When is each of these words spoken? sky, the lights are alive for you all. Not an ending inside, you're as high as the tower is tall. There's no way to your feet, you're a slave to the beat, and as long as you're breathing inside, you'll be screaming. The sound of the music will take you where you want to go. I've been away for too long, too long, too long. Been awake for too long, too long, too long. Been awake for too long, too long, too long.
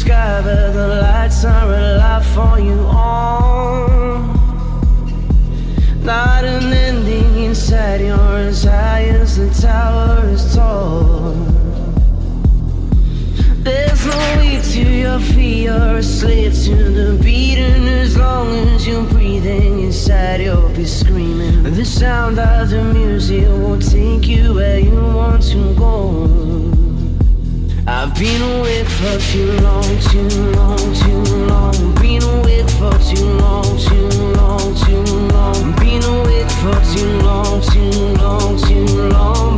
sky, 0.00 0.40
the 0.40 1.00
lights 1.02 1.44
are 1.44 1.72
alive 1.74 2.26
for 2.34 2.58
you 2.58 2.80
all. 2.86 4.22
Not 6.02 6.44
an 6.44 6.72
ending 6.72 7.44
inside, 7.44 8.00
you're 8.00 8.38
as 8.48 8.64
high 8.64 9.04
as 9.20 9.36
the 9.36 9.50
tower 9.60 10.26
is 10.28 10.54
tall. 10.54 11.34
There's 13.66 14.06
no 14.06 14.18
way 14.38 14.62
to 14.72 14.82
your 15.04 15.20
feet, 15.20 15.64
you're 15.64 15.96
a 15.98 16.02
slave 16.02 16.54
to 16.64 16.76
the 16.98 17.22
beat, 17.22 17.58
and 17.58 17.86
as 17.86 18.16
long 18.16 18.48
as 18.74 18.86
you're 18.88 19.04
breathing 19.04 19.80
inside, 19.80 20.40
you'll 20.40 20.70
be 20.70 20.86
screaming. 20.86 21.62
The 21.62 21.84
sound 21.84 22.38
of 22.38 22.70
the 22.70 22.82
music 22.84 23.46
will 23.48 23.78
take 23.78 24.26
you 24.26 24.54
where 24.54 24.78
you 24.78 24.94
want 24.94 25.42
to 25.52 25.74
go. 25.74 26.79
I've 27.92 28.14
been 28.14 28.40
away 28.40 28.84
for 28.84 29.18
too 29.18 29.50
long, 29.62 29.82
too 30.10 30.22
long, 30.52 30.78
too 30.94 31.22
long. 31.46 31.94
Been 31.96 32.22
awake 32.22 32.70
for 32.78 32.96
too 33.00 33.26
long, 33.42 33.76
too 33.78 34.08
long, 34.38 34.74
too 34.76 35.02
long. 35.34 35.74
Been 35.74 36.04
awake 36.04 36.50
for 36.62 36.78
too 36.94 37.18
long, 37.18 37.60
too 37.60 37.90
long, 38.22 38.56
too 38.62 39.08
long. 39.08 39.49